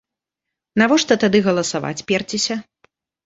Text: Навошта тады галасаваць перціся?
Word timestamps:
Навошта 0.81 1.17
тады 1.25 1.41
галасаваць 1.47 2.05
перціся? 2.13 2.59